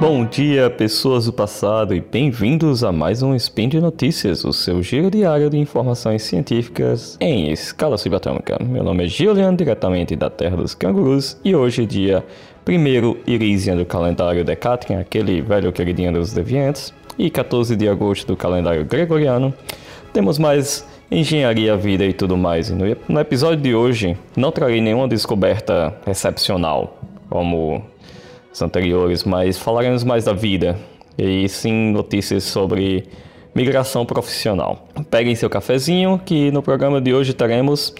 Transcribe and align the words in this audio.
Bom 0.00 0.24
dia, 0.24 0.70
pessoas 0.70 1.26
do 1.26 1.32
passado, 1.32 1.94
e 1.94 2.00
bem-vindos 2.00 2.82
a 2.82 2.90
mais 2.90 3.22
um 3.22 3.34
Spin 3.34 3.68
de 3.68 3.78
Notícias, 3.78 4.46
o 4.46 4.52
seu 4.52 4.82
giro 4.82 5.10
diário 5.10 5.50
de 5.50 5.58
informações 5.58 6.22
científicas 6.22 7.18
em 7.20 7.50
escala 7.50 7.98
subatômica. 7.98 8.56
Meu 8.64 8.82
nome 8.82 9.04
é 9.04 9.06
Julian, 9.06 9.54
diretamente 9.54 10.16
da 10.16 10.30
Terra 10.30 10.56
dos 10.56 10.74
Cangurus, 10.74 11.36
e 11.44 11.54
hoje, 11.54 11.84
dia 11.84 12.24
1 12.66 13.30
Irisian 13.30 13.76
do 13.76 13.84
calendário 13.84 14.42
Decatrian, 14.42 15.00
aquele 15.00 15.42
velho 15.42 15.70
queridinho 15.70 16.14
dos 16.14 16.32
deviantes, 16.32 16.94
e 17.18 17.28
14 17.28 17.76
de 17.76 17.86
agosto 17.86 18.26
do 18.26 18.36
calendário 18.38 18.86
Gregoriano, 18.86 19.52
temos 20.14 20.38
mais 20.38 20.82
engenharia, 21.10 21.76
vida 21.76 22.06
e 22.06 22.14
tudo 22.14 22.38
mais. 22.38 22.70
E 22.70 22.74
no, 23.06 23.20
episódio 23.20 23.62
de 23.62 23.74
hoje, 23.74 24.16
não 24.34 24.50
trarei 24.50 24.80
nenhuma 24.80 25.06
descoberta 25.06 25.94
excepcional, 26.06 26.98
como 27.28 27.84
anteriores, 28.60 29.24
mas 29.24 29.58
falaremos 29.58 30.04
mais 30.04 30.24
da 30.24 30.32
vida 30.32 30.78
e 31.16 31.48
sim 31.48 31.92
notícias 31.92 32.44
sobre 32.44 33.06
migração 33.54 34.06
profissional. 34.06 34.88
Peguem 35.10 35.34
seu 35.34 35.50
cafezinho 35.50 36.20
que 36.24 36.50
no 36.50 36.62
programa 36.62 37.00
de 37.00 37.12
hoje 37.12 37.34
teremos 37.34 37.94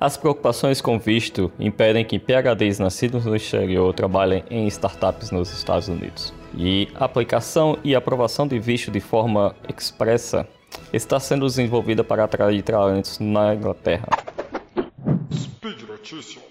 as 0.00 0.16
preocupações 0.16 0.80
com 0.80 0.98
visto 0.98 1.52
impedem 1.60 2.04
que 2.04 2.18
PhDs 2.18 2.78
nascidos 2.78 3.26
no 3.26 3.36
exterior 3.36 3.92
trabalhem 3.92 4.42
em 4.50 4.66
startups 4.66 5.30
nos 5.30 5.52
Estados 5.52 5.88
Unidos. 5.88 6.32
E 6.56 6.88
a 6.94 7.04
aplicação 7.04 7.78
e 7.84 7.94
aprovação 7.94 8.46
de 8.46 8.58
visto 8.58 8.90
de 8.90 8.98
forma 8.98 9.54
expressa 9.68 10.48
está 10.92 11.20
sendo 11.20 11.46
desenvolvida 11.46 12.02
para 12.02 12.24
atrair 12.24 12.62
talentos 12.62 13.18
na 13.18 13.54
Inglaterra. 13.54 14.08
Speed 15.32 15.82
Notícias. 15.82 16.49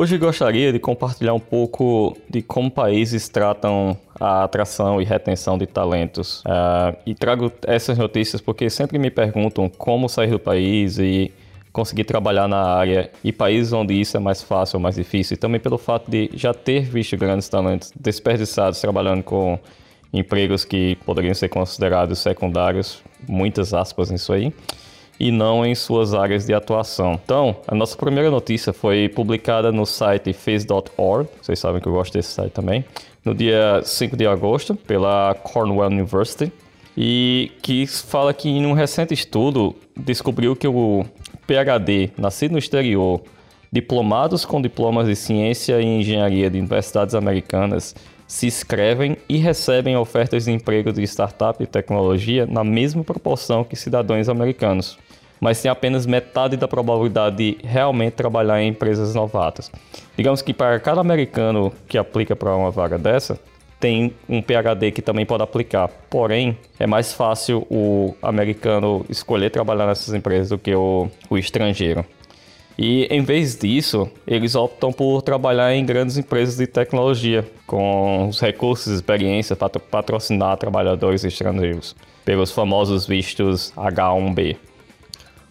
Hoje 0.00 0.16
gostaria 0.16 0.72
de 0.72 0.78
compartilhar 0.78 1.34
um 1.34 1.38
pouco 1.38 2.16
de 2.26 2.40
como 2.40 2.70
países 2.70 3.28
tratam 3.28 3.94
a 4.18 4.44
atração 4.44 4.98
e 4.98 5.04
retenção 5.04 5.58
de 5.58 5.66
talentos. 5.66 6.40
Uh, 6.40 6.96
e 7.04 7.14
trago 7.14 7.52
essas 7.66 7.98
notícias 7.98 8.40
porque 8.40 8.70
sempre 8.70 8.98
me 8.98 9.10
perguntam 9.10 9.68
como 9.68 10.08
sair 10.08 10.30
do 10.30 10.38
país 10.38 10.98
e 10.98 11.30
conseguir 11.70 12.04
trabalhar 12.04 12.48
na 12.48 12.62
área 12.62 13.10
e 13.22 13.30
países 13.30 13.74
onde 13.74 13.92
isso 13.92 14.16
é 14.16 14.20
mais 14.20 14.42
fácil 14.42 14.78
ou 14.78 14.82
mais 14.82 14.94
difícil. 14.94 15.34
E 15.34 15.36
também 15.36 15.60
pelo 15.60 15.76
fato 15.76 16.10
de 16.10 16.30
já 16.32 16.54
ter 16.54 16.80
visto 16.80 17.14
grandes 17.18 17.46
talentos 17.50 17.92
desperdiçados 17.94 18.80
trabalhando 18.80 19.22
com 19.22 19.58
empregos 20.14 20.64
que 20.64 20.96
poderiam 21.04 21.34
ser 21.34 21.50
considerados 21.50 22.20
secundários, 22.20 23.02
muitas 23.28 23.74
aspas 23.74 24.10
nisso 24.10 24.32
aí 24.32 24.50
e 25.20 25.30
não 25.30 25.66
em 25.66 25.74
suas 25.74 26.14
áreas 26.14 26.46
de 26.46 26.54
atuação. 26.54 27.20
Então, 27.22 27.54
a 27.68 27.74
nossa 27.74 27.94
primeira 27.94 28.30
notícia 28.30 28.72
foi 28.72 29.06
publicada 29.06 29.70
no 29.70 29.84
site 29.84 30.32
face.org, 30.32 31.28
vocês 31.42 31.58
sabem 31.58 31.78
que 31.78 31.86
eu 31.86 31.92
gosto 31.92 32.14
desse 32.14 32.30
site 32.30 32.52
também, 32.52 32.82
no 33.22 33.34
dia 33.34 33.82
5 33.84 34.16
de 34.16 34.26
agosto, 34.26 34.74
pela 34.74 35.34
Cornell 35.34 35.86
University, 35.86 36.50
e 36.96 37.52
que 37.60 37.86
fala 37.86 38.32
que 38.32 38.48
em 38.48 38.64
um 38.64 38.72
recente 38.72 39.12
estudo 39.12 39.76
descobriu 39.94 40.56
que 40.56 40.66
o 40.66 41.04
PhD, 41.46 42.10
nascido 42.16 42.52
no 42.52 42.58
exterior, 42.58 43.20
diplomados 43.70 44.46
com 44.46 44.60
diplomas 44.60 45.06
de 45.06 45.14
ciência 45.14 45.80
e 45.82 45.84
engenharia 45.84 46.48
de 46.48 46.58
universidades 46.58 47.14
americanas 47.14 47.94
se 48.26 48.46
inscrevem 48.46 49.16
e 49.28 49.36
recebem 49.36 49.96
ofertas 49.96 50.46
de 50.46 50.52
emprego 50.52 50.92
de 50.92 51.02
startup 51.02 51.62
e 51.62 51.66
tecnologia 51.66 52.46
na 52.46 52.64
mesma 52.64 53.04
proporção 53.04 53.64
que 53.64 53.76
cidadãos 53.76 54.28
americanos 54.28 54.98
mas 55.40 55.60
tem 55.60 55.70
apenas 55.70 56.04
metade 56.04 56.56
da 56.56 56.68
probabilidade 56.68 57.36
de 57.36 57.58
realmente 57.66 58.12
trabalhar 58.12 58.62
em 58.62 58.68
empresas 58.68 59.14
novatas. 59.14 59.72
Digamos 60.16 60.42
que 60.42 60.52
para 60.52 60.78
cada 60.78 61.00
americano 61.00 61.72
que 61.88 61.96
aplica 61.96 62.36
para 62.36 62.54
uma 62.54 62.70
vaga 62.70 62.98
dessa, 62.98 63.40
tem 63.80 64.12
um 64.28 64.42
PhD 64.42 64.90
que 64.90 65.00
também 65.00 65.24
pode 65.24 65.42
aplicar. 65.42 65.88
Porém, 66.10 66.56
é 66.78 66.86
mais 66.86 67.14
fácil 67.14 67.66
o 67.70 68.14
americano 68.20 69.06
escolher 69.08 69.48
trabalhar 69.48 69.86
nessas 69.86 70.12
empresas 70.12 70.50
do 70.50 70.58
que 70.58 70.74
o, 70.74 71.08
o 71.30 71.38
estrangeiro. 71.38 72.04
E 72.78 73.04
em 73.10 73.22
vez 73.22 73.56
disso, 73.56 74.10
eles 74.26 74.54
optam 74.54 74.92
por 74.92 75.22
trabalhar 75.22 75.74
em 75.74 75.84
grandes 75.84 76.16
empresas 76.16 76.56
de 76.56 76.66
tecnologia, 76.66 77.46
com 77.66 78.28
os 78.28 78.40
recursos 78.40 78.92
e 78.92 78.96
experiência 78.96 79.56
para 79.56 79.68
patrocinar 79.80 80.56
trabalhadores 80.56 81.24
estrangeiros, 81.24 81.96
pelos 82.24 82.50
famosos 82.50 83.06
vistos 83.06 83.72
H1B 83.76 84.56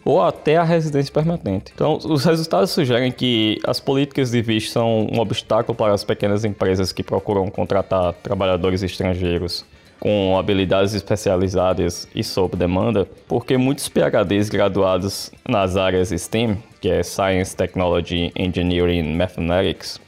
ou 0.04 0.22
até 0.22 0.58
a 0.58 0.64
residência 0.64 1.14
permanente. 1.14 1.72
Então, 1.74 1.98
os 2.04 2.26
resultados 2.26 2.72
sugerem 2.72 3.12
que 3.12 3.60
as 3.66 3.80
políticas 3.80 4.32
de 4.32 4.42
visto 4.42 4.72
são 4.72 5.08
um 5.12 5.20
obstáculo 5.20 5.76
para 5.76 5.94
as 5.94 6.04
pequenas 6.04 6.46
empresas 6.46 6.92
que 6.92 7.04
procuram 7.04 7.50
contratar 7.50 8.14
trabalhadores 8.14 8.82
estrangeiros 8.82 9.66
com 10.00 10.38
habilidades 10.38 10.94
especializadas 10.94 12.08
e 12.16 12.24
sob 12.24 12.56
demanda, 12.56 13.06
porque 13.28 13.58
muitos 13.58 13.90
PhDs 13.90 14.50
graduados 14.50 15.30
nas 15.48 15.76
áreas 15.76 16.10
STEM, 16.10 16.58
que 16.80 16.90
é 16.90 17.04
Science, 17.04 17.56
Technology, 17.56 18.32
Engineering 18.36 19.14
Mathematics, 19.16 20.00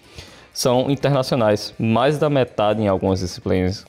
são 0.54 0.90
internacionais, 0.90 1.74
mais 1.78 2.18
da 2.18 2.30
metade 2.30 2.82
em 2.82 2.88
algumas 2.88 3.20
disciplinas 3.20 3.86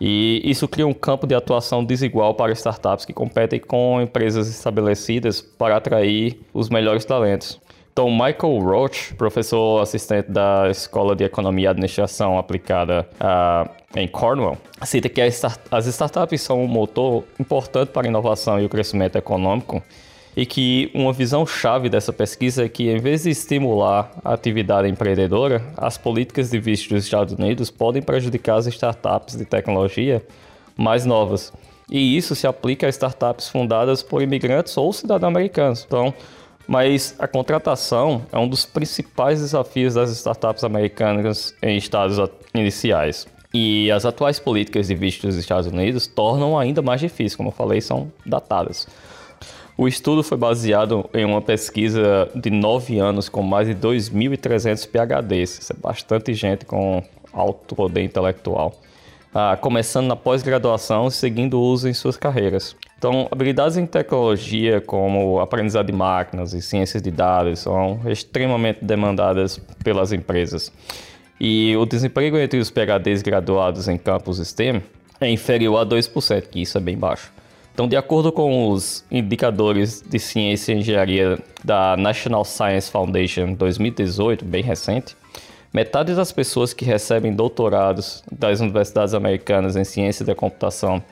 e 0.00 0.42
isso 0.44 0.68
cria 0.68 0.86
um 0.86 0.92
campo 0.92 1.26
de 1.26 1.34
atuação 1.34 1.84
desigual 1.84 2.34
para 2.34 2.52
startups 2.52 3.04
que 3.04 3.12
competem 3.12 3.58
com 3.58 4.00
empresas 4.00 4.48
estabelecidas 4.48 5.40
para 5.40 5.76
atrair 5.76 6.38
os 6.52 6.68
melhores 6.68 7.04
talentos. 7.04 7.58
Então, 7.92 8.10
Michael 8.10 8.58
Roach, 8.58 9.14
professor 9.14 9.80
assistente 9.80 10.30
da 10.30 10.68
Escola 10.70 11.16
de 11.16 11.24
Economia 11.24 11.64
e 11.64 11.68
Administração 11.68 12.38
Aplicada 12.38 13.08
uh, 13.14 13.70
em 13.98 14.06
Cornwall, 14.06 14.58
cita 14.84 15.08
que 15.08 15.18
as 15.22 15.86
startups 15.86 16.42
são 16.42 16.62
um 16.62 16.66
motor 16.66 17.24
importante 17.40 17.88
para 17.88 18.06
a 18.06 18.10
inovação 18.10 18.60
e 18.60 18.66
o 18.66 18.68
crescimento 18.68 19.16
econômico 19.16 19.82
e 20.36 20.44
que 20.44 20.90
uma 20.94 21.14
visão 21.14 21.46
chave 21.46 21.88
dessa 21.88 22.12
pesquisa 22.12 22.66
é 22.66 22.68
que, 22.68 22.90
em 22.90 22.98
vez 22.98 23.22
de 23.22 23.30
estimular 23.30 24.12
a 24.22 24.34
atividade 24.34 24.86
empreendedora, 24.86 25.64
as 25.76 25.96
políticas 25.96 26.50
de 26.50 26.58
visto 26.60 26.94
dos 26.94 27.04
Estados 27.04 27.32
Unidos 27.32 27.70
podem 27.70 28.02
prejudicar 28.02 28.56
as 28.56 28.66
startups 28.66 29.34
de 29.34 29.46
tecnologia 29.46 30.22
mais 30.76 31.06
novas. 31.06 31.52
E 31.90 32.16
isso 32.16 32.34
se 32.34 32.46
aplica 32.46 32.86
a 32.86 32.90
startups 32.90 33.48
fundadas 33.48 34.02
por 34.02 34.20
imigrantes 34.20 34.76
ou 34.76 34.92
cidadãos 34.92 35.30
americanos. 35.30 35.84
Então, 35.86 36.12
mas 36.68 37.14
a 37.18 37.26
contratação 37.26 38.26
é 38.30 38.38
um 38.38 38.48
dos 38.48 38.66
principais 38.66 39.40
desafios 39.40 39.94
das 39.94 40.10
startups 40.10 40.64
americanas 40.64 41.54
em 41.62 41.78
estados 41.78 42.18
iniciais. 42.52 43.26
E 43.54 43.90
as 43.90 44.04
atuais 44.04 44.38
políticas 44.38 44.88
de 44.88 44.94
visto 44.94 45.26
dos 45.26 45.36
Estados 45.36 45.66
Unidos 45.66 46.06
tornam 46.06 46.58
ainda 46.58 46.82
mais 46.82 47.00
difícil, 47.00 47.38
como 47.38 47.48
eu 47.48 47.54
falei, 47.54 47.80
são 47.80 48.12
datadas. 48.26 48.86
O 49.78 49.86
estudo 49.86 50.22
foi 50.22 50.38
baseado 50.38 51.08
em 51.12 51.26
uma 51.26 51.42
pesquisa 51.42 52.30
de 52.34 52.48
nove 52.48 52.98
anos 52.98 53.28
com 53.28 53.42
mais 53.42 53.68
de 53.68 53.74
2.300 53.74 54.88
PhDs. 54.88 55.58
Isso 55.58 55.72
é 55.72 55.76
bastante 55.76 56.32
gente 56.32 56.64
com 56.64 57.02
alto 57.30 57.74
poder 57.74 58.02
intelectual. 58.02 58.74
Ah, 59.34 59.54
começando 59.60 60.06
na 60.06 60.16
pós-graduação 60.16 61.08
e 61.08 61.10
seguindo 61.10 61.58
o 61.58 61.60
uso 61.60 61.86
em 61.90 61.92
suas 61.92 62.16
carreiras. 62.16 62.74
Então, 62.96 63.28
habilidades 63.30 63.76
em 63.76 63.84
tecnologia, 63.84 64.80
como 64.80 65.40
aprendizado 65.40 65.84
de 65.84 65.92
máquinas 65.92 66.54
e 66.54 66.62
ciências 66.62 67.02
de 67.02 67.10
dados, 67.10 67.58
são 67.58 68.00
extremamente 68.06 68.82
demandadas 68.82 69.60
pelas 69.84 70.10
empresas. 70.10 70.72
E 71.38 71.76
o 71.76 71.84
desemprego 71.84 72.38
entre 72.38 72.58
os 72.58 72.70
PhDs 72.70 73.20
graduados 73.20 73.88
em 73.88 73.98
campos 73.98 74.38
STEM 74.38 74.82
é 75.20 75.28
inferior 75.28 75.76
a 75.76 75.84
2%, 75.84 76.48
que 76.48 76.62
isso 76.62 76.78
é 76.78 76.80
bem 76.80 76.96
baixo. 76.96 77.30
Então, 77.76 77.86
de 77.86 77.94
acordo 77.94 78.32
com 78.32 78.70
os 78.70 79.04
indicadores 79.10 80.00
de 80.00 80.18
ciência 80.18 80.72
e 80.72 80.78
engenharia 80.78 81.38
da 81.62 81.94
National 81.94 82.42
Science 82.42 82.90
Foundation 82.90 83.52
2018, 83.52 84.46
bem 84.46 84.62
recente, 84.62 85.14
metade 85.74 86.14
das 86.14 86.32
pessoas 86.32 86.72
que 86.72 86.86
recebem 86.86 87.34
doutorados 87.34 88.24
das 88.32 88.60
universidades 88.60 89.12
americanas 89.12 89.76
em 89.76 89.84
ciência 89.84 90.24
da 90.24 90.34
computação 90.34 91.02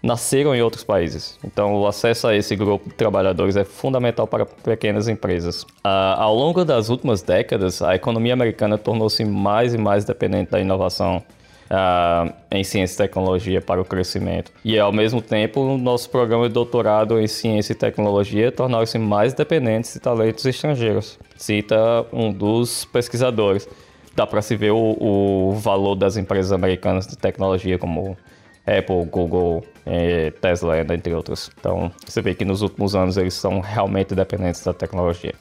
nasceram 0.00 0.54
em 0.54 0.62
outros 0.62 0.84
países. 0.84 1.36
Então, 1.42 1.74
o 1.80 1.84
acesso 1.84 2.28
a 2.28 2.36
esse 2.36 2.54
grupo 2.54 2.88
de 2.88 2.94
trabalhadores 2.94 3.56
é 3.56 3.64
fundamental 3.64 4.28
para 4.28 4.46
pequenas 4.46 5.08
empresas. 5.08 5.64
Uh, 5.64 6.14
ao 6.16 6.32
longo 6.32 6.64
das 6.64 6.90
últimas 6.90 7.22
décadas, 7.22 7.82
a 7.82 7.96
economia 7.96 8.34
americana 8.34 8.78
tornou-se 8.78 9.24
mais 9.24 9.74
e 9.74 9.78
mais 9.78 10.04
dependente 10.04 10.52
da 10.52 10.60
inovação 10.60 11.24
uh, 11.70 12.32
em 12.50 12.62
ciência 12.64 12.94
e 12.94 13.08
tecnologia 13.08 13.60
para 13.60 13.80
o 13.80 13.84
crescimento. 13.84 14.52
E 14.64 14.78
ao 14.78 14.92
mesmo 14.92 15.20
tempo, 15.20 15.76
nosso 15.76 16.10
programa 16.10 16.48
de 16.48 16.54
doutorado 16.54 17.20
em 17.20 17.26
ciência 17.26 17.72
e 17.72 17.76
tecnologia 17.76 18.50
tornou-se 18.52 18.98
mais 18.98 19.32
dependente 19.34 19.92
de 19.92 20.00
talentos 20.00 20.44
estrangeiros, 20.44 21.18
cita 21.36 21.76
um 22.12 22.32
dos 22.32 22.84
pesquisadores. 22.86 23.68
Dá 24.14 24.26
para 24.26 24.40
se 24.42 24.54
ver 24.56 24.70
o, 24.70 24.96
o, 25.00 25.52
valor 25.54 25.96
das 25.96 26.16
empresas 26.16 26.52
americanas 26.52 27.04
de 27.04 27.18
tecnologia 27.18 27.76
como 27.78 28.16
Apple, 28.64 29.04
Google, 29.06 29.64
é, 29.84 30.30
Tesla, 30.30 30.78
entre 30.78 31.12
outros. 31.12 31.50
Então, 31.58 31.90
você 32.06 32.22
vê 32.22 32.32
que 32.32 32.44
nos 32.44 32.62
últimos 32.62 32.94
anos 32.94 33.16
eles 33.16 33.34
são 33.34 33.58
realmente 33.58 34.14
dependentes 34.14 34.62
da 34.62 34.72
tecnologia. 34.72 35.34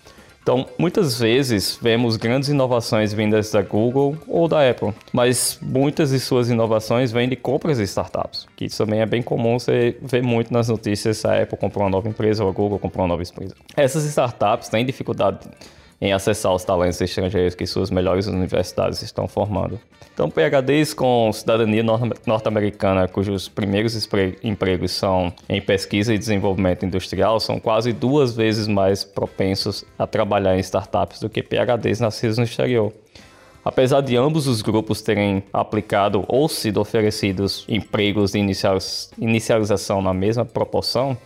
Então, 0.44 0.68
muitas 0.78 1.20
vezes 1.20 1.80
vemos 1.82 2.18
grandes 2.18 2.50
inovações 2.50 3.14
vindas 3.14 3.50
da 3.50 3.62
Google 3.62 4.18
ou 4.28 4.46
da 4.50 4.70
Apple, 4.70 4.94
mas 5.14 5.58
muitas 5.62 6.10
de 6.10 6.20
suas 6.20 6.50
inovações 6.50 7.14
vêm 7.14 7.30
de 7.30 7.38
compras 7.38 7.78
de 7.78 7.84
startups, 7.86 8.46
que 8.58 8.66
isso 8.66 8.84
também 8.84 9.00
é 9.00 9.06
bem 9.06 9.22
comum 9.22 9.58
você 9.58 9.96
ver 10.02 10.22
muito 10.22 10.52
nas 10.52 10.68
notícias 10.68 11.24
a 11.24 11.42
Apple 11.42 11.58
comprou 11.58 11.86
uma 11.86 11.90
nova 11.90 12.10
empresa 12.10 12.44
ou 12.44 12.50
a 12.50 12.54
Google 12.54 12.78
comprou 12.78 13.06
uma 13.06 13.08
nova 13.08 13.24
empresa. 13.24 13.56
Essas 13.78 14.04
startups 14.04 14.68
têm 14.68 14.86
dificuldade 14.86 15.40
em 16.04 16.12
acessar 16.12 16.54
os 16.54 16.66
talentos 16.66 17.00
estrangeiros 17.00 17.56
que 17.56 17.66
suas 17.66 17.90
melhores 17.90 18.28
universidades 18.28 19.02
estão 19.02 19.26
formando. 19.26 19.80
Então, 20.14 20.30
PhDs 20.30 20.94
com 20.94 21.32
cidadania 21.32 21.82
norte-americana, 22.28 23.08
cujos 23.08 23.48
primeiros 23.48 23.96
empregos 24.44 24.92
são 24.92 25.32
em 25.48 25.62
pesquisa 25.62 26.14
e 26.14 26.18
desenvolvimento 26.18 26.86
industrial, 26.86 27.40
são 27.40 27.58
quase 27.58 27.94
duas 27.94 28.36
vezes 28.36 28.68
mais 28.68 29.06
propensos 29.06 29.86
a 29.98 30.06
trabalhar 30.06 30.58
em 30.58 30.60
startups 30.60 31.22
do 31.22 31.30
que 31.30 31.42
PhDs 31.42 32.02
nascidos 32.02 32.38
no 32.38 32.44
exterior. 32.44 32.92
Apesar 33.64 34.02
de 34.02 34.18
ambos 34.18 34.46
os 34.46 34.62
grupos 34.62 35.02
terem 35.02 35.42
aplicado 35.54 36.26
ou 36.28 36.50
sido 36.50 36.82
oferecidos 36.82 37.64
empregos 37.70 38.34
de 38.34 38.40
inicialização 39.18 40.02
na 40.02 40.14
mesma 40.14 40.44
proporção, 40.44 41.18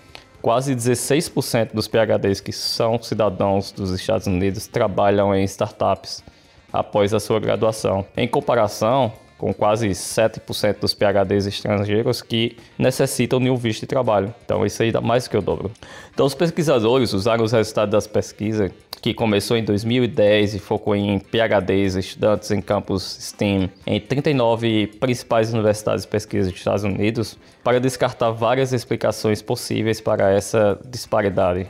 Quase 0.48 0.74
16% 0.74 1.74
dos 1.74 1.90
PhDs 1.90 2.40
que 2.40 2.54
são 2.54 2.98
cidadãos 3.04 3.74
dos 3.74 3.92
Estados 3.92 4.28
Unidos 4.28 4.66
trabalham 4.66 5.36
em 5.36 5.44
startups 5.44 6.24
após 6.72 7.14
a 7.14 7.20
sua 7.20 7.38
graduação. 7.38 8.06
Em 8.16 8.30
comparação, 8.30 9.12
com 9.38 9.54
quase 9.54 9.88
7% 9.89 10.80
dos 10.80 10.94
PhDs 10.94 11.45
estrangeiros 11.45 12.22
que 12.22 12.57
necessitam 12.78 13.39
de 13.39 13.50
um 13.50 13.56
visto 13.56 13.81
de 13.81 13.88
trabalho. 13.88 14.34
Então, 14.44 14.66
isso 14.66 14.81
aí 14.81 14.92
dá 14.92 15.01
mais 15.01 15.28
que 15.28 15.38
o 15.38 15.42
dobro. 15.42 15.72
Então, 16.13 16.25
os 16.25 16.34
pesquisadores 16.34 17.13
usaram 17.13 17.44
os 17.44 17.51
resultados 17.51 17.92
das 17.92 18.07
pesquisas 18.07 18.72
que 19.01 19.13
começou 19.13 19.56
em 19.56 19.63
2010 19.63 20.56
e 20.56 20.60
focou 20.60 20.95
em 20.95 21.19
PhDs, 21.19 21.95
estudantes 21.95 22.50
em 22.51 22.62
campus 22.62 23.04
STEM, 23.22 23.69
em 23.86 24.00
39 24.00 24.88
principais 25.00 25.54
universidades 25.54 26.04
de 26.04 26.10
pesquisa 26.10 26.50
dos 26.50 26.57
Estados 26.57 26.83
Unidos, 26.83 27.38
para 27.63 27.80
descartar 27.80 28.31
várias 28.31 28.74
explicações 28.74 29.42
possíveis 29.42 30.01
para 30.01 30.31
essa 30.31 30.80
disparidade. 30.86 31.68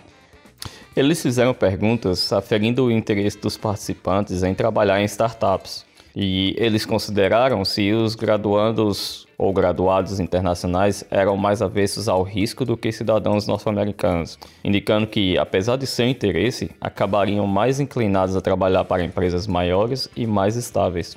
Eles 0.96 1.22
fizeram 1.22 1.54
perguntas 1.54 2.34
aferindo 2.34 2.86
o 2.86 2.92
interesse 2.92 3.38
dos 3.38 3.56
participantes 3.56 4.42
em 4.42 4.56
trabalhar 4.56 5.00
em 5.00 5.06
startups, 5.06 5.86
e 6.20 6.56
eles 6.58 6.84
consideraram 6.84 7.64
se 7.64 7.94
os 7.94 8.16
graduandos 8.16 9.28
ou 9.38 9.54
graduados 9.54 10.20
internacionais 10.20 11.06
eram 11.12 11.38
mais 11.38 11.62
avessos 11.62 12.10
ao 12.10 12.24
risco 12.24 12.66
do 12.66 12.76
que 12.76 12.92
cidadãos 12.92 13.46
norte-americanos, 13.46 14.40
indicando 14.66 15.06
que, 15.06 15.38
apesar 15.38 15.76
de 15.76 15.86
seu 15.86 16.08
interesse, 16.08 16.72
acabariam 16.82 17.46
mais 17.46 17.80
inclinados 17.80 18.36
a 18.36 18.42
trabalhar 18.42 18.84
para 18.86 19.04
empresas 19.04 19.46
maiores 19.46 20.10
e 20.18 20.26
mais 20.26 20.56
estáveis. 20.56 21.16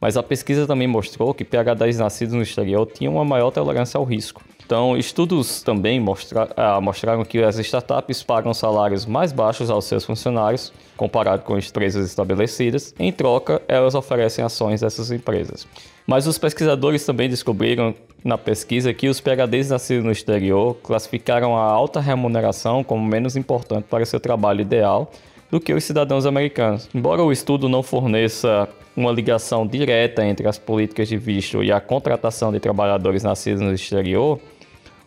Mas 0.00 0.16
a 0.16 0.22
pesquisa 0.22 0.64
também 0.64 0.86
mostrou 0.86 1.34
que 1.34 1.44
PhDs 1.44 1.98
nascidos 1.98 2.34
no 2.34 2.42
exterior 2.42 2.86
tinham 2.86 3.14
uma 3.14 3.24
maior 3.24 3.50
tolerância 3.50 3.98
ao 3.98 4.04
risco. 4.04 4.44
Então, 4.66 4.96
estudos 4.96 5.62
também 5.62 6.00
mostra, 6.00 6.48
ah, 6.56 6.80
mostraram 6.80 7.24
que 7.24 7.40
as 7.40 7.56
startups 7.56 8.24
pagam 8.24 8.52
salários 8.52 9.06
mais 9.06 9.30
baixos 9.30 9.70
aos 9.70 9.84
seus 9.84 10.04
funcionários, 10.04 10.72
comparado 10.96 11.44
com 11.44 11.56
empresas 11.56 12.04
estabelecidas. 12.04 12.92
Em 12.98 13.12
troca, 13.12 13.62
elas 13.68 13.94
oferecem 13.94 14.44
ações 14.44 14.80
dessas 14.80 15.12
empresas. 15.12 15.68
Mas 16.04 16.26
os 16.26 16.36
pesquisadores 16.36 17.06
também 17.06 17.28
descobriram 17.28 17.94
na 18.24 18.36
pesquisa 18.36 18.92
que 18.92 19.08
os 19.08 19.20
PhDs 19.20 19.70
nascidos 19.70 20.04
no 20.04 20.10
exterior 20.10 20.74
classificaram 20.82 21.56
a 21.56 21.62
alta 21.62 22.00
remuneração 22.00 22.82
como 22.82 23.06
menos 23.06 23.36
importante 23.36 23.84
para 23.88 24.04
seu 24.04 24.18
trabalho 24.18 24.62
ideal 24.62 25.12
do 25.48 25.60
que 25.60 25.72
os 25.72 25.84
cidadãos 25.84 26.26
americanos. 26.26 26.88
Embora 26.92 27.22
o 27.22 27.30
estudo 27.30 27.68
não 27.68 27.84
forneça 27.84 28.68
uma 28.96 29.12
ligação 29.12 29.64
direta 29.64 30.24
entre 30.26 30.48
as 30.48 30.58
políticas 30.58 31.06
de 31.06 31.16
visto 31.16 31.62
e 31.62 31.70
a 31.70 31.80
contratação 31.80 32.50
de 32.50 32.58
trabalhadores 32.58 33.22
nascidos 33.22 33.60
no 33.60 33.72
exterior, 33.72 34.40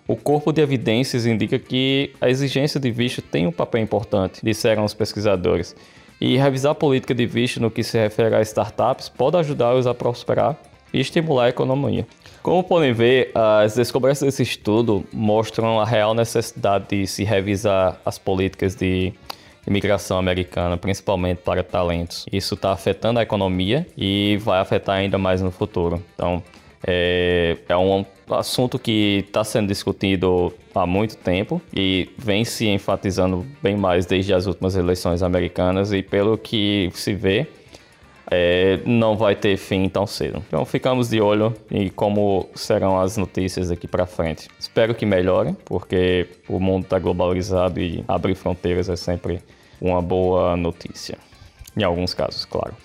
o 0.10 0.16
corpo 0.16 0.52
de 0.52 0.60
evidências 0.60 1.28
indica 1.28 1.60
que 1.60 2.12
a 2.20 2.28
exigência 2.28 2.80
de 2.80 2.90
visto 2.90 3.22
tem 3.22 3.46
um 3.46 3.52
papel 3.52 3.80
importante, 3.80 4.40
disseram 4.42 4.84
os 4.84 4.92
pesquisadores. 4.92 5.76
E 6.20 6.36
revisar 6.36 6.72
a 6.72 6.76
política 6.76 7.14
de 7.14 7.28
visto 7.28 7.62
no 7.62 7.70
que 7.70 7.84
se 7.84 7.96
refere 7.96 8.34
a 8.34 8.42
startups 8.42 9.08
pode 9.08 9.38
ajudá-los 9.38 9.86
a 9.86 9.94
prosperar 9.94 10.58
e 10.92 11.00
estimular 11.00 11.46
a 11.46 11.50
economia. 11.50 12.08
Como 12.42 12.64
podem 12.64 12.92
ver, 12.92 13.30
as 13.36 13.76
descobertas 13.76 14.22
desse 14.22 14.42
estudo 14.42 15.06
mostram 15.14 15.80
a 15.80 15.86
real 15.86 16.16
necessidade 16.16 16.88
de 16.90 17.06
se 17.06 17.24
revisar 17.24 18.02
as 18.04 18.18
políticas 18.18 18.74
de 18.74 19.14
imigração 19.68 20.18
americana, 20.18 20.76
principalmente 20.76 21.38
para 21.44 21.64
talentos. 21.64 22.26
Isso 22.32 22.56
está 22.56 22.72
afetando 22.72 23.20
a 23.20 23.22
economia 23.22 23.86
e 23.96 24.40
vai 24.42 24.60
afetar 24.60 24.96
ainda 24.96 25.20
mais 25.20 25.40
no 25.40 25.52
futuro. 25.52 26.04
Então, 26.16 26.42
é, 26.86 27.58
é 27.68 27.78
um 27.78 28.06
assunto 28.30 28.80
que 28.80 29.24
está 29.28 29.44
sendo 29.44 29.68
discutido 29.68 30.54
há 30.74 30.86
muito 30.86 31.18
tempo 31.18 31.62
e 31.74 32.10
vem 32.18 32.46
se 32.46 32.68
enfatizando 32.68 33.46
bem 33.62 33.76
mais 33.76 34.06
desde 34.06 34.34
as 34.34 34.46
últimas 34.46 34.76
eleições 34.76 35.22
americanas 35.24 35.92
e 35.92 36.02
pelo 36.02 36.38
que 36.38 36.90
se 36.94 37.14
vê, 37.14 37.48
é, 38.32 38.80
não 38.86 39.18
vai 39.18 39.36
ter 39.36 39.58
fim 39.58 39.90
tão 39.90 40.06
cedo. 40.06 40.44
Então 40.48 40.64
ficamos 40.64 41.10
de 41.10 41.20
olho 41.20 41.54
em 41.70 41.90
como 41.90 42.48
serão 42.54 43.00
as 43.00 43.18
notícias 43.18 43.70
daqui 43.70 43.88
para 43.88 44.06
frente. 44.06 44.48
Espero 44.60 44.94
que 44.94 45.06
melhore, 45.06 45.56
porque 45.66 46.28
o 46.48 46.60
mundo 46.60 46.84
está 46.84 47.00
globalizado 47.00 47.80
e 47.80 48.04
abrir 48.08 48.36
fronteiras 48.36 48.88
é 48.88 48.96
sempre 48.96 49.42
uma 49.82 50.02
boa 50.02 50.56
notícia. 50.56 51.18
Em 51.76 51.84
alguns 51.84 52.14
casos, 52.14 52.46
claro. 52.46 52.76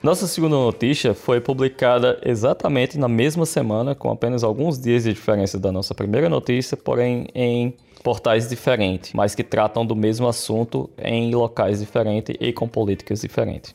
Nossa 0.00 0.28
segunda 0.28 0.54
notícia 0.54 1.12
foi 1.12 1.40
publicada 1.40 2.20
exatamente 2.24 2.96
na 2.96 3.08
mesma 3.08 3.44
semana, 3.44 3.96
com 3.96 4.08
apenas 4.08 4.44
alguns 4.44 4.78
dias 4.78 5.02
de 5.02 5.12
diferença 5.12 5.58
da 5.58 5.72
nossa 5.72 5.92
primeira 5.92 6.28
notícia, 6.28 6.76
porém 6.76 7.26
em 7.34 7.74
portais 8.04 8.48
diferentes, 8.48 9.12
mas 9.12 9.34
que 9.34 9.42
tratam 9.42 9.84
do 9.84 9.96
mesmo 9.96 10.28
assunto 10.28 10.88
em 11.02 11.34
locais 11.34 11.80
diferentes 11.80 12.36
e 12.38 12.52
com 12.52 12.68
políticas 12.68 13.22
diferentes. 13.22 13.74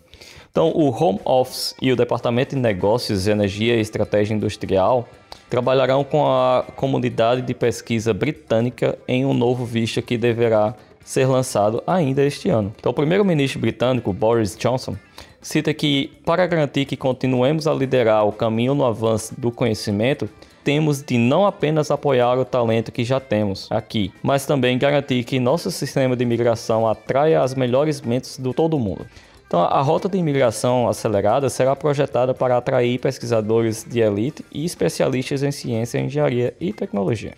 Então, 0.50 0.70
o 0.70 0.92
Home 0.92 1.20
Office 1.26 1.76
e 1.82 1.92
o 1.92 1.96
Departamento 1.96 2.56
de 2.56 2.62
Negócios, 2.62 3.28
Energia 3.28 3.76
e 3.76 3.82
Estratégia 3.82 4.34
Industrial 4.34 5.06
trabalharão 5.50 6.06
com 6.06 6.26
a 6.26 6.64
comunidade 6.78 7.42
de 7.42 7.54
pesquisa 7.54 8.14
britânica 8.14 8.98
em 9.10 9.26
um 9.26 9.34
novo 9.34 9.66
visto 9.66 10.02
que 10.02 10.18
deverá 10.18 10.74
ser 11.04 11.26
lançado 11.26 11.84
ainda 11.86 12.24
este 12.24 12.48
ano. 12.48 12.74
Então, 12.80 12.94
o 12.94 12.96
primeiro-ministro 12.96 13.60
britânico 13.60 14.14
Boris 14.14 14.56
Johnson 14.56 14.96
cita 15.44 15.74
que, 15.74 16.12
para 16.26 16.48
garantir 16.48 16.86
que 16.86 16.98
continuemos 16.98 17.68
a 17.68 17.74
liderar 17.74 18.26
o 18.26 18.32
caminho 18.32 18.74
no 18.74 18.86
avanço 18.86 19.40
do 19.40 19.52
conhecimento, 19.52 20.30
temos 20.64 21.04
de 21.04 21.18
não 21.18 21.46
apenas 21.46 21.92
apoiar 21.92 22.40
o 22.40 22.46
talento 22.46 22.92
que 22.92 23.04
já 23.04 23.20
temos 23.20 23.68
aqui, 23.70 24.12
mas 24.24 24.46
também 24.46 24.78
garantir 24.78 25.24
que 25.26 25.40
nosso 25.40 25.70
sistema 25.70 26.16
de 26.16 26.24
imigração 26.24 26.88
atraia 26.88 27.42
as 27.42 27.54
melhores 27.54 28.02
mentes 28.02 28.38
do 28.38 28.54
todo 28.54 28.80
mundo. 28.80 29.06
Então, 29.46 29.62
a 29.62 29.82
rota 29.82 30.10
de 30.10 30.18
imigração 30.18 30.88
acelerada 30.88 31.48
será 31.50 31.76
projetada 31.76 32.34
para 32.34 32.58
atrair 32.58 32.98
pesquisadores 32.98 33.86
de 33.88 34.00
elite 34.00 34.44
e 34.52 34.66
especialistas 34.66 35.44
em 35.44 35.52
ciência, 35.52 36.00
engenharia 36.00 36.56
e 36.60 36.74
tecnologia. 36.74 37.34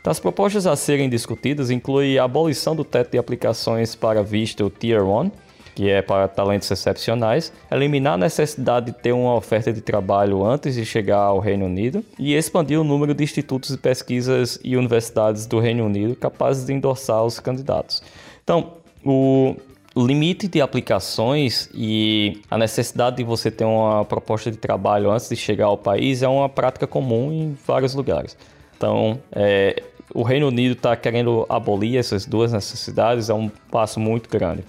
Então, 0.00 0.10
as 0.12 0.20
propostas 0.20 0.64
a 0.66 0.76
serem 0.76 1.08
discutidas 1.08 1.68
incluem 1.68 2.18
a 2.18 2.24
abolição 2.24 2.76
do 2.76 2.84
teto 2.84 3.10
de 3.10 3.18
aplicações 3.18 3.96
para 3.96 4.22
visto 4.22 4.70
Tier 4.70 5.02
1, 5.02 5.28
que 5.76 5.90
é 5.90 6.00
para 6.00 6.26
talentos 6.26 6.70
excepcionais, 6.70 7.52
eliminar 7.70 8.14
a 8.14 8.16
necessidade 8.16 8.86
de 8.86 8.92
ter 8.92 9.12
uma 9.12 9.34
oferta 9.34 9.70
de 9.70 9.82
trabalho 9.82 10.42
antes 10.42 10.74
de 10.74 10.86
chegar 10.86 11.18
ao 11.18 11.38
Reino 11.38 11.66
Unido 11.66 12.02
e 12.18 12.34
expandir 12.34 12.80
o 12.80 12.82
número 12.82 13.12
de 13.12 13.22
institutos 13.22 13.70
de 13.70 13.76
pesquisas 13.76 14.58
e 14.64 14.74
universidades 14.74 15.44
do 15.44 15.60
Reino 15.60 15.84
Unido 15.84 16.16
capazes 16.16 16.64
de 16.64 16.72
endossar 16.72 17.22
os 17.22 17.38
candidatos. 17.38 18.02
Então, 18.42 18.72
o 19.04 19.54
limite 19.94 20.48
de 20.48 20.62
aplicações 20.62 21.68
e 21.74 22.40
a 22.50 22.56
necessidade 22.56 23.16
de 23.16 23.24
você 23.24 23.50
ter 23.50 23.66
uma 23.66 24.02
proposta 24.02 24.50
de 24.50 24.56
trabalho 24.56 25.10
antes 25.10 25.28
de 25.28 25.36
chegar 25.36 25.66
ao 25.66 25.76
país 25.76 26.22
é 26.22 26.28
uma 26.28 26.48
prática 26.48 26.86
comum 26.86 27.30
em 27.30 27.54
vários 27.66 27.94
lugares. 27.94 28.34
Então, 28.78 29.20
é, 29.30 29.82
o 30.14 30.22
Reino 30.22 30.48
Unido 30.48 30.72
está 30.72 30.96
querendo 30.96 31.44
abolir 31.50 31.98
essas 31.98 32.24
duas 32.24 32.50
necessidades, 32.50 33.28
é 33.28 33.34
um 33.34 33.50
passo 33.70 34.00
muito 34.00 34.30
grande. 34.30 34.64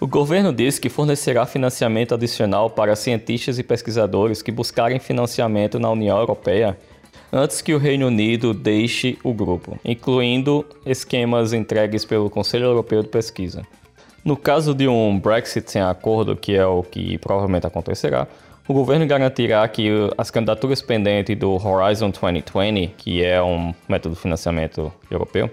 O 0.00 0.06
governo 0.06 0.52
disse 0.52 0.80
que 0.80 0.88
fornecerá 0.88 1.44
financiamento 1.44 2.14
adicional 2.14 2.70
para 2.70 2.94
cientistas 2.94 3.58
e 3.58 3.64
pesquisadores 3.64 4.40
que 4.40 4.52
buscarem 4.52 5.00
financiamento 5.00 5.80
na 5.80 5.90
União 5.90 6.16
Europeia 6.16 6.78
antes 7.32 7.60
que 7.60 7.74
o 7.74 7.78
Reino 7.78 8.06
Unido 8.06 8.54
deixe 8.54 9.18
o 9.24 9.34
grupo, 9.34 9.76
incluindo 9.84 10.64
esquemas 10.86 11.52
entregues 11.52 12.04
pelo 12.04 12.30
Conselho 12.30 12.66
Europeu 12.66 13.02
de 13.02 13.08
Pesquisa. 13.08 13.66
No 14.24 14.36
caso 14.36 14.72
de 14.72 14.86
um 14.86 15.18
Brexit 15.18 15.68
sem 15.68 15.82
acordo, 15.82 16.36
que 16.36 16.54
é 16.54 16.64
o 16.64 16.84
que 16.84 17.18
provavelmente 17.18 17.66
acontecerá, 17.66 18.28
o 18.68 18.74
governo 18.74 19.04
garantirá 19.04 19.66
que 19.66 19.90
as 20.16 20.30
candidaturas 20.30 20.80
pendentes 20.80 21.36
do 21.36 21.54
Horizon 21.54 22.10
2020, 22.10 22.94
que 22.96 23.24
é 23.24 23.42
um 23.42 23.74
método 23.88 24.14
de 24.14 24.20
financiamento 24.20 24.92
europeu, 25.10 25.50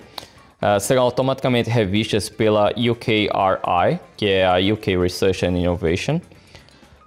uh, 0.65 0.79
serão 0.79 1.03
automaticamente 1.03 1.69
revistas 1.69 2.29
pela 2.29 2.72
UKRI, 2.72 4.00
que 4.17 4.27
é 4.27 4.45
a 4.45 4.57
UK 4.57 4.98
Research 4.98 5.45
and 5.45 5.57
Innovation, 5.57 6.19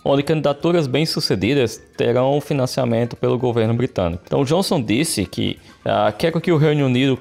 onde 0.04 0.22
candidaturas 0.22 0.86
bem-sucedidas 0.86 1.82
terão 1.96 2.40
financiamento 2.40 3.16
pelo 3.16 3.36
governo 3.36 3.74
britânico. 3.74 4.22
Então, 4.26 4.44
Johnson 4.44 4.80
disse 4.80 5.26
que 5.26 5.58
uh, 5.84 6.16
quer 6.16 6.32
que 6.40 6.52
o 6.52 6.56
Reino 6.56 6.86
Unido 6.86 7.18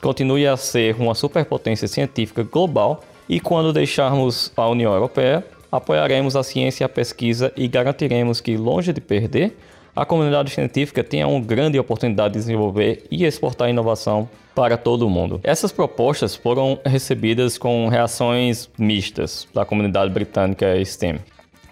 continue 0.00 0.46
a 0.46 0.56
ser 0.56 0.94
uma 0.96 1.14
superpotência 1.14 1.88
científica 1.88 2.42
global 2.44 3.02
e 3.28 3.40
quando 3.40 3.72
deixarmos 3.72 4.52
a 4.56 4.68
União 4.68 4.92
Europeia, 4.92 5.44
apoiaremos 5.70 6.34
a 6.34 6.42
ciência 6.42 6.84
e 6.84 6.86
a 6.86 6.88
pesquisa 6.88 7.52
e 7.56 7.68
garantiremos 7.68 8.40
que, 8.40 8.56
longe 8.56 8.92
de 8.92 9.00
perder, 9.00 9.56
a 9.94 10.04
comunidade 10.04 10.50
científica 10.50 11.02
tenha 11.02 11.26
uma 11.26 11.40
grande 11.40 11.78
oportunidade 11.78 12.34
de 12.34 12.40
desenvolver 12.40 13.04
e 13.10 13.24
exportar 13.24 13.68
inovação 13.68 14.28
para 14.54 14.76
todo 14.76 15.06
o 15.06 15.10
mundo. 15.10 15.40
Essas 15.42 15.72
propostas 15.72 16.34
foram 16.34 16.78
recebidas 16.84 17.56
com 17.58 17.88
reações 17.88 18.68
mistas 18.78 19.48
da 19.54 19.64
comunidade 19.64 20.12
britânica 20.12 20.82
STEM. 20.84 21.18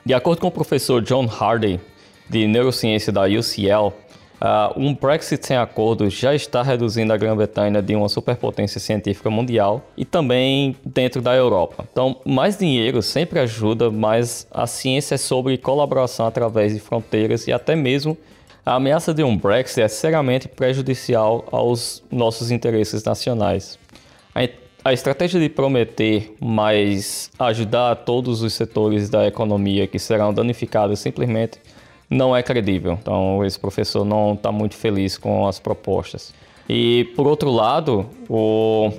De 0.04 0.14
acordo 0.14 0.40
com 0.40 0.48
o 0.48 0.52
professor 0.52 1.02
John 1.02 1.26
Hardy, 1.26 1.80
de 2.28 2.46
neurociência 2.46 3.12
da 3.12 3.22
UCL, 3.24 3.92
Uh, 4.40 4.80
um 4.80 4.94
Brexit 4.94 5.44
sem 5.44 5.56
acordo 5.56 6.08
já 6.08 6.32
está 6.32 6.62
reduzindo 6.62 7.12
a 7.12 7.16
Grã-Bretanha 7.16 7.82
de 7.82 7.96
uma 7.96 8.08
superpotência 8.08 8.80
científica 8.80 9.28
mundial 9.28 9.84
e 9.96 10.04
também 10.04 10.76
dentro 10.84 11.20
da 11.20 11.34
Europa. 11.34 11.84
Então, 11.90 12.20
mais 12.24 12.56
dinheiro 12.56 13.02
sempre 13.02 13.40
ajuda, 13.40 13.90
mas 13.90 14.46
a 14.52 14.66
ciência 14.66 15.16
é 15.16 15.18
sobre 15.18 15.58
colaboração 15.58 16.26
através 16.26 16.72
de 16.72 16.78
fronteiras 16.78 17.48
e 17.48 17.52
até 17.52 17.74
mesmo 17.74 18.16
a 18.64 18.74
ameaça 18.74 19.12
de 19.12 19.24
um 19.24 19.36
Brexit 19.36 19.80
é 19.80 19.88
seriamente 19.88 20.46
prejudicial 20.46 21.44
aos 21.50 22.04
nossos 22.10 22.50
interesses 22.52 23.02
nacionais. 23.02 23.76
A, 24.32 24.46
a 24.84 24.92
estratégia 24.92 25.40
de 25.40 25.48
prometer 25.48 26.34
mais 26.38 27.30
ajudar 27.38 27.96
todos 27.96 28.42
os 28.42 28.52
setores 28.52 29.08
da 29.08 29.26
economia 29.26 29.86
que 29.88 29.98
serão 29.98 30.32
danificados 30.32 31.00
simplesmente 31.00 31.58
não 32.08 32.36
é 32.36 32.42
credível. 32.42 32.98
Então, 33.00 33.44
esse 33.44 33.58
professor 33.58 34.04
não 34.04 34.34
está 34.34 34.50
muito 34.50 34.74
feliz 34.74 35.18
com 35.18 35.46
as 35.46 35.58
propostas. 35.58 36.32
E, 36.68 37.04
por 37.16 37.26
outro 37.26 37.50
lado, 37.50 38.06
o 38.28 38.92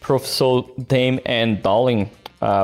professor 0.00 0.70
Dame 0.76 1.20
Ann 1.28 1.54
Dowling, 1.62 2.08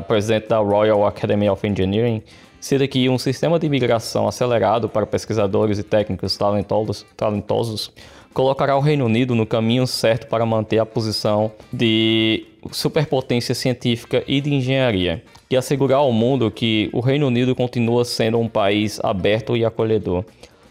presidente 0.06 0.48
da 0.48 0.58
Royal 0.58 1.06
Academy 1.06 1.48
of 1.48 1.66
Engineering, 1.66 2.22
cita 2.60 2.86
que 2.86 3.08
um 3.08 3.18
sistema 3.18 3.58
de 3.58 3.66
imigração 3.66 4.28
acelerado 4.28 4.88
para 4.88 5.04
pesquisadores 5.04 5.78
e 5.78 5.82
técnicos 5.82 6.36
talentosos, 6.36 7.04
talentosos 7.16 7.90
colocará 8.32 8.76
o 8.76 8.80
Reino 8.80 9.04
Unido 9.04 9.34
no 9.34 9.44
caminho 9.44 9.86
certo 9.86 10.28
para 10.28 10.46
manter 10.46 10.78
a 10.78 10.86
posição 10.86 11.52
de 11.72 12.46
superpotência 12.70 13.54
científica 13.54 14.22
e 14.26 14.40
de 14.40 14.54
engenharia 14.54 15.22
e 15.50 15.56
assegurar 15.56 15.98
ao 15.98 16.12
mundo 16.12 16.50
que 16.50 16.88
o 16.92 17.00
Reino 17.00 17.26
Unido 17.26 17.54
continua 17.54 18.04
sendo 18.04 18.38
um 18.38 18.48
país 18.48 19.00
aberto 19.02 19.56
e 19.56 19.64
acolhedor. 19.64 20.24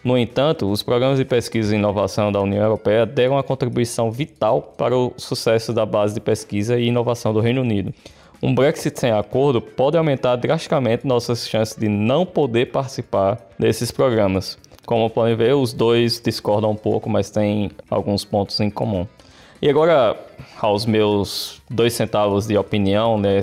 No 0.03 0.17
entanto, 0.17 0.71
os 0.71 0.81
programas 0.81 1.19
de 1.19 1.25
pesquisa 1.25 1.75
e 1.75 1.77
inovação 1.77 2.31
da 2.31 2.41
União 2.41 2.63
Europeia 2.63 3.05
deram 3.05 3.35
uma 3.35 3.43
contribuição 3.43 4.11
vital 4.11 4.73
para 4.75 4.97
o 4.97 5.13
sucesso 5.15 5.71
da 5.73 5.85
base 5.85 6.15
de 6.15 6.19
pesquisa 6.19 6.79
e 6.79 6.87
inovação 6.87 7.31
do 7.31 7.39
Reino 7.39 7.61
Unido. 7.61 7.93
Um 8.41 8.55
Brexit 8.55 8.99
sem 8.99 9.11
acordo 9.11 9.61
pode 9.61 9.95
aumentar 9.95 10.35
drasticamente 10.37 11.05
nossas 11.05 11.47
chances 11.47 11.75
de 11.75 11.87
não 11.87 12.25
poder 12.25 12.71
participar 12.71 13.37
desses 13.59 13.91
programas. 13.91 14.57
Como 14.83 15.07
podem 15.11 15.35
ver, 15.35 15.53
os 15.53 15.71
dois 15.71 16.19
discordam 16.19 16.71
um 16.71 16.75
pouco, 16.75 17.07
mas 17.07 17.29
têm 17.29 17.69
alguns 17.87 18.25
pontos 18.25 18.59
em 18.59 18.71
comum. 18.71 19.05
E 19.61 19.69
agora, 19.69 20.17
aos 20.59 20.87
meus 20.87 21.61
dois 21.69 21.93
centavos 21.93 22.47
de 22.47 22.57
opinião 22.57 23.17
né, 23.17 23.39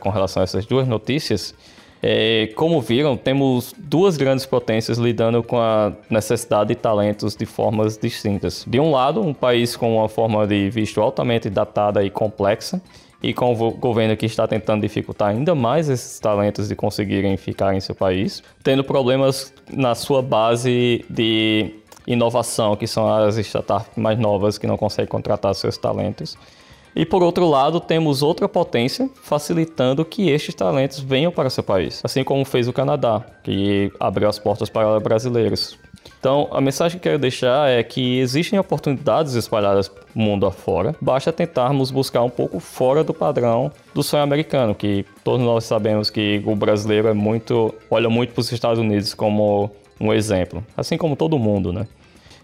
com 0.00 0.10
relação 0.10 0.40
a 0.40 0.44
essas 0.44 0.64
duas 0.64 0.86
notícias. 0.86 1.54
É, 2.02 2.52
como 2.54 2.80
viram, 2.80 3.16
temos 3.16 3.74
duas 3.76 4.16
grandes 4.16 4.46
potências 4.46 4.96
lidando 4.96 5.42
com 5.42 5.58
a 5.58 5.92
necessidade 6.08 6.68
de 6.68 6.76
talentos 6.76 7.34
de 7.34 7.44
formas 7.46 7.96
distintas. 7.96 8.64
De 8.64 8.78
um 8.78 8.92
lado, 8.92 9.20
um 9.20 9.34
país 9.34 9.74
com 9.74 9.96
uma 9.96 10.08
forma 10.08 10.46
de 10.46 10.70
visto 10.70 11.00
altamente 11.00 11.50
datada 11.50 12.04
e 12.04 12.10
complexa, 12.10 12.80
e 13.22 13.32
com 13.32 13.52
o 13.52 13.70
governo 13.72 14.16
que 14.16 14.26
está 14.26 14.46
tentando 14.46 14.82
dificultar 14.82 15.30
ainda 15.30 15.54
mais 15.54 15.88
esses 15.88 16.20
talentos 16.20 16.68
de 16.68 16.76
conseguirem 16.76 17.36
ficar 17.36 17.74
em 17.74 17.80
seu 17.80 17.94
país, 17.94 18.42
tendo 18.62 18.84
problemas 18.84 19.52
na 19.68 19.94
sua 19.96 20.22
base 20.22 21.04
de 21.10 21.74
inovação, 22.06 22.76
que 22.76 22.86
são 22.86 23.12
as 23.12 23.36
startups 23.38 23.88
mais 23.96 24.18
novas 24.18 24.58
que 24.58 24.66
não 24.66 24.76
conseguem 24.76 25.08
contratar 25.08 25.54
seus 25.54 25.76
talentos. 25.76 26.36
E 26.94 27.04
por 27.04 27.22
outro 27.22 27.46
lado, 27.46 27.78
temos 27.78 28.22
outra 28.22 28.48
potência 28.48 29.10
facilitando 29.22 30.02
que 30.02 30.30
estes 30.30 30.54
talentos 30.54 30.98
venham 30.98 31.30
para 31.30 31.50
seu 31.50 31.62
país, 31.62 32.00
assim 32.02 32.24
como 32.24 32.42
fez 32.42 32.68
o 32.68 32.72
Canadá, 32.72 33.22
que 33.42 33.92
abriu 34.00 34.26
as 34.28 34.38
portas 34.38 34.70
para 34.70 34.98
brasileiros. 34.98 35.78
Então, 36.18 36.48
a 36.50 36.60
mensagem 36.60 36.98
que 36.98 37.06
eu 37.06 37.12
quero 37.12 37.20
deixar 37.20 37.68
é 37.68 37.82
que 37.82 38.18
existem 38.18 38.58
oportunidades 38.58 39.34
espalhadas 39.34 39.90
mundo 40.14 40.46
afora, 40.46 40.94
basta 41.00 41.30
tentarmos 41.30 41.90
buscar 41.90 42.22
um 42.22 42.30
pouco 42.30 42.58
fora 42.58 43.04
do 43.04 43.12
padrão 43.12 43.70
do 43.94 44.02
sonho 44.02 44.22
americano, 44.22 44.74
que 44.74 45.04
todos 45.22 45.44
nós 45.44 45.64
sabemos 45.64 46.08
que 46.08 46.42
o 46.46 46.56
brasileiro 46.56 47.08
é 47.08 47.12
muito, 47.12 47.74
olha 47.90 48.08
muito 48.08 48.32
para 48.32 48.40
os 48.40 48.50
Estados 48.50 48.78
Unidos 48.78 49.12
como 49.12 49.70
um 50.00 50.12
exemplo, 50.12 50.64
assim 50.76 50.96
como 50.96 51.16
todo 51.16 51.38
mundo, 51.38 51.72
né? 51.72 51.86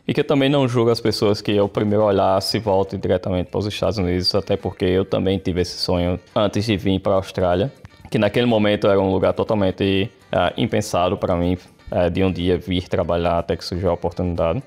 E 0.07 0.13
que 0.13 0.21
eu 0.21 0.25
também 0.25 0.49
não 0.49 0.67
julgo 0.67 0.91
as 0.91 1.01
pessoas 1.01 1.41
que 1.41 1.57
ao 1.57 1.69
primeiro 1.69 2.05
olhar 2.05 2.41
se 2.43 2.59
voltem 2.59 2.99
diretamente 2.99 3.51
para 3.51 3.59
os 3.59 3.67
Estados 3.67 3.99
Unidos, 3.99 4.35
até 4.35 4.57
porque 4.57 4.85
eu 4.85 5.05
também 5.05 5.39
tive 5.39 5.61
esse 5.61 5.79
sonho 5.79 6.19
antes 6.35 6.65
de 6.65 6.77
vir 6.77 6.99
para 6.99 7.13
a 7.13 7.17
Austrália, 7.17 7.73
que 8.11 8.19
naquele 8.19 8.47
momento 8.47 8.89
era 8.89 9.01
um 9.01 9.13
lugar 9.13 9.33
totalmente 9.33 10.11
uh, 10.33 10.53
impensado 10.61 11.17
para 11.17 11.37
mim, 11.37 11.57
uh, 11.91 12.11
de 12.11 12.25
um 12.25 12.33
dia 12.33 12.59
vir 12.59 12.89
trabalhar 12.89 13.39
até 13.39 13.57
que 13.57 13.65
surgiu 13.65 13.91
a 13.91 13.93
oportunidade. 13.93 14.61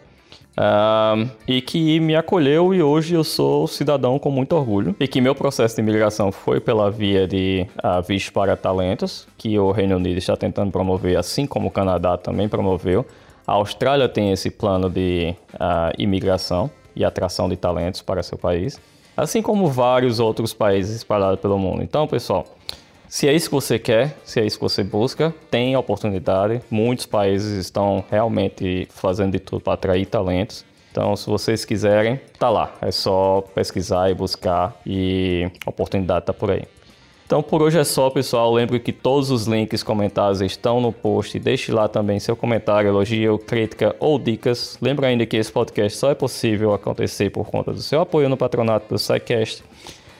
E 1.47 1.61
que 1.61 1.99
me 1.99 2.15
acolheu 2.15 2.73
e 2.73 2.81
hoje 2.81 3.13
eu 3.13 3.23
sou 3.23 3.67
cidadão 3.67 4.17
com 4.17 4.31
muito 4.31 4.55
orgulho. 4.55 4.95
E 4.99 5.07
que 5.07 5.19
meu 5.19 5.35
processo 5.35 5.75
de 5.75 5.81
imigração 5.81 6.31
foi 6.31 6.59
pela 6.59 6.89
via 6.89 7.27
de 7.27 7.67
uh, 7.83 8.01
visto 8.01 8.31
para 8.31 8.55
talentos, 8.55 9.27
que 9.37 9.57
o 9.59 9.71
Reino 9.71 9.97
Unido 9.97 10.17
está 10.17 10.35
tentando 10.37 10.71
promover, 10.71 11.17
assim 11.17 11.45
como 11.45 11.67
o 11.67 11.71
Canadá 11.71 12.17
também 12.17 12.47
promoveu. 12.47 13.05
A 13.45 13.53
Austrália 13.53 14.09
tem 14.09 14.31
esse 14.31 14.49
plano 14.49 14.89
de 14.89 15.35
uh, 15.53 15.93
imigração 15.97 16.71
e 16.95 17.03
atração 17.03 17.49
de 17.49 17.55
talentos 17.55 18.01
para 18.01 18.23
seu 18.23 18.37
país, 18.37 18.79
assim 19.15 19.41
como 19.41 19.67
vários 19.67 20.19
outros 20.19 20.53
países 20.53 20.95
espalhados 20.95 21.39
pelo 21.39 21.59
mundo. 21.59 21.83
Então, 21.83 22.07
pessoal, 22.07 22.45
se 23.15 23.29
é 23.29 23.33
isso 23.33 23.47
que 23.47 23.55
você 23.55 23.79
quer, 23.79 24.13
se 24.25 24.41
é 24.41 24.45
isso 24.45 24.57
que 24.57 24.63
você 24.63 24.83
busca, 24.83 25.33
tem 25.49 25.73
oportunidade. 25.77 26.61
Muitos 26.69 27.05
países 27.05 27.53
estão 27.53 28.03
realmente 28.11 28.89
fazendo 28.91 29.31
de 29.31 29.39
tudo 29.39 29.61
para 29.61 29.71
atrair 29.71 30.05
talentos. 30.05 30.65
Então, 30.91 31.15
se 31.15 31.25
vocês 31.25 31.63
quiserem, 31.63 32.19
tá 32.37 32.49
lá. 32.49 32.73
É 32.81 32.91
só 32.91 33.41
pesquisar 33.55 34.11
e 34.11 34.13
buscar 34.13 34.75
e 34.85 35.49
a 35.65 35.69
oportunidade 35.69 36.23
está 36.23 36.33
por 36.33 36.51
aí. 36.51 36.63
Então 37.25 37.41
por 37.41 37.61
hoje 37.61 37.79
é 37.79 37.85
só, 37.85 38.09
pessoal. 38.09 38.53
Lembre 38.53 38.81
que 38.81 38.91
todos 38.91 39.31
os 39.31 39.47
links 39.47 39.81
comentados 39.81 40.41
estão 40.41 40.81
no 40.81 40.91
post. 40.91 41.39
Deixe 41.39 41.71
lá 41.71 41.87
também 41.87 42.19
seu 42.19 42.35
comentário, 42.35 42.89
elogio, 42.89 43.39
crítica 43.39 43.95
ou 43.97 44.19
dicas. 44.19 44.77
Lembre 44.81 45.05
ainda 45.05 45.25
que 45.25 45.37
esse 45.37 45.51
podcast 45.51 45.97
só 45.97 46.11
é 46.11 46.15
possível 46.15 46.73
acontecer 46.73 47.29
por 47.29 47.49
conta 47.49 47.71
do 47.71 47.81
seu 47.81 48.01
apoio 48.01 48.27
no 48.27 48.35
patronato 48.35 48.93
do 48.93 48.99
SciCast 48.99 49.63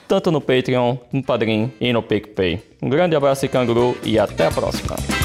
tanto 0.06 0.30
no 0.30 0.40
Patreon, 0.40 0.96
no 1.12 1.22
Padrim 1.22 1.72
e 1.80 1.92
no 1.92 2.02
PicPay. 2.02 2.62
Um 2.82 2.88
grande 2.88 3.16
abraço 3.16 3.44
e 3.44 3.48
canguru 3.48 3.96
e 4.04 4.18
até 4.18 4.46
a 4.46 4.50
próxima! 4.50 5.15